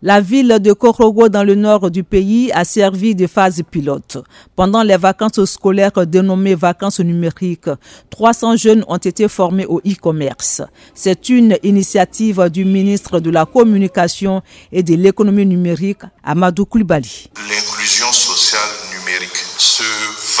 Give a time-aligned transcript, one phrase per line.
[0.00, 4.18] La ville de Korogo dans le nord du pays a servi de phase pilote.
[4.54, 7.68] Pendant les vacances scolaires dénommées vacances numériques,
[8.08, 10.62] 300 jeunes ont été formés au e-commerce.
[10.94, 14.40] C'est une initiative du ministre de la Communication
[14.70, 17.28] et de l'économie numérique, Amadou Koulibaly.
[17.50, 19.82] L'inclusion sociale numérique, ce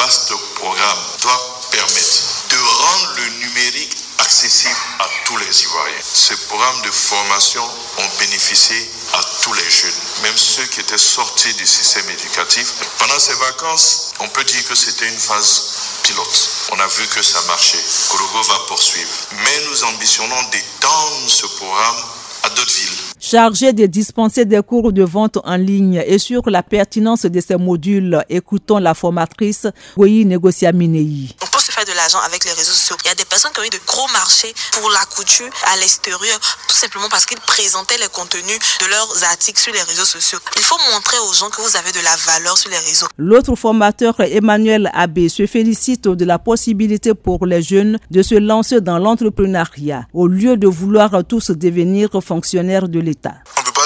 [0.00, 6.02] vaste programme doit permettre de rendre le numérique accessible à tous les Ivoiriens.
[6.02, 7.62] Ce programme de formation
[7.98, 8.76] ont bénéficié
[9.14, 12.74] à tous les jeunes, même ceux qui étaient sortis du système éducatif.
[12.98, 15.62] Pendant ces vacances, on peut dire que c'était une phase
[16.02, 16.50] pilote.
[16.72, 17.82] On a vu que ça marchait.
[18.10, 19.10] Korogo va poursuivre.
[19.32, 22.04] Mais nous ambitionnons d'étendre ce programme
[22.58, 22.98] d'autres villes.
[23.20, 27.56] Chargé de dispenser des cours de vente en ligne et sur la pertinence de ces
[27.56, 31.34] modules, écoutons la formatrice Goyi Negocia Minei
[31.84, 32.96] de l'argent avec les réseaux sociaux.
[33.04, 35.76] Il y a des personnes qui ont eu de gros marchés pour la couture à
[35.76, 40.38] l'extérieur, tout simplement parce qu'ils présentaient les contenus de leurs articles sur les réseaux sociaux.
[40.56, 43.06] Il faut montrer aux gens que vous avez de la valeur sur les réseaux.
[43.16, 48.80] L'autre formateur, Emmanuel Abbé, se félicite de la possibilité pour les jeunes de se lancer
[48.80, 53.34] dans l'entrepreneuriat au lieu de vouloir tous devenir fonctionnaires de l'État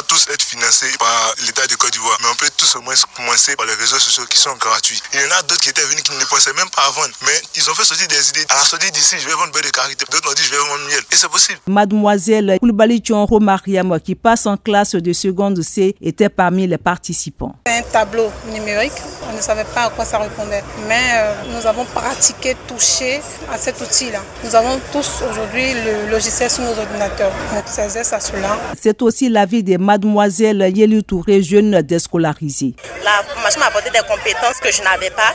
[0.00, 3.54] tous être financés par l'État de Côte d'Ivoire, mais on peut tous au moins commencer
[3.56, 5.00] par les réseaux sociaux qui sont gratuits.
[5.12, 7.14] Il y en a d'autres qui étaient venus qui ne pensaient même pas à vendre,
[7.22, 8.44] mais ils ont fait sortir des idées.
[8.48, 10.04] À la sortie d'ici, je vais vendre beurre de karité.
[10.10, 11.00] D'autres ont dit, je vais vendre miel.
[11.12, 11.58] Et c'est possible.
[11.66, 17.54] Mademoiselle Koulibaly Chonro Mariam, qui passe en classe de seconde C, était parmi les participants.
[17.66, 21.84] Un tableau numérique, on ne savait pas à quoi ça répondait, mais euh, nous avons
[21.84, 23.20] pratiqué, touché
[23.52, 24.20] à cet outil-là.
[24.44, 27.32] Nous avons tous aujourd'hui le logiciel sur nos ordinateurs.
[27.52, 28.56] On s'exerce à cela.
[28.80, 32.74] C'est aussi l'avis des mademoiselles mademoiselle Yeli Touré, jeune déscolarisée.
[33.04, 35.34] La formation m'a apporté des compétences que je n'avais pas.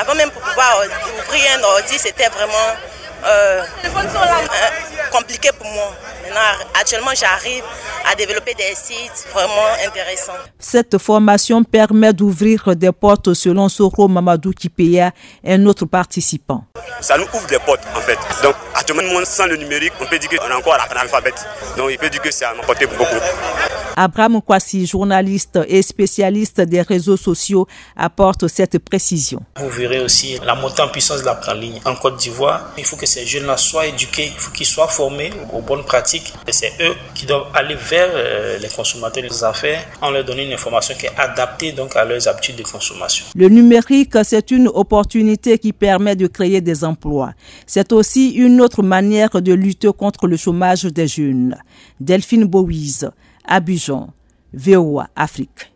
[0.00, 0.82] Avant même pour pouvoir
[1.18, 2.68] ouvrir un ordi, c'était vraiment
[3.26, 5.92] euh, euh, compliqué pour moi.
[6.22, 6.40] Maintenant,
[6.78, 7.64] actuellement, j'arrive
[8.10, 10.32] à développer des sites vraiment intéressants.
[10.58, 15.12] Cette formation permet d'ouvrir des portes selon Soro Mamadou Kipeya,
[15.46, 16.64] un autre participant.
[17.00, 18.18] Ça nous ouvre des portes en fait.
[18.42, 21.44] Donc, actuellement, sans le numérique, on peut dire qu'on est encore analphabète.
[21.76, 23.04] Donc, il peut dire que ça m'a apporté beaucoup.
[23.96, 29.40] Abraham Kwasi, journaliste et spécialiste des réseaux sociaux, apporte cette précision.
[29.56, 32.72] Vous verrez aussi la montée en puissance de la ligne en Côte d'Ivoire.
[32.78, 36.32] Il faut que ces jeunes-là soient éduqués, il faut qu'ils soient formés aux bonnes pratiques.
[36.46, 40.42] Et c'est eux qui doivent aller vers euh, les consommateurs des affaires en leur donnant
[40.42, 43.26] une information qui est adaptée donc à leurs habitudes de consommation.
[43.34, 47.32] Le numérique, c'est une opportunité qui permet de créer des emplois.
[47.66, 51.56] C'est aussi une autre manière de lutter contre le chômage des jeunes.
[51.98, 53.04] Delphine Bowies,
[53.50, 54.12] Abidjan,
[54.54, 55.69] VOA Afrique.